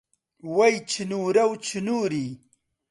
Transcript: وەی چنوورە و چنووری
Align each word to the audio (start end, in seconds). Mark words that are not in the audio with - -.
وەی 0.57 0.75
چنوورە 0.91 1.43
و 1.49 1.53
چنووری 1.67 2.29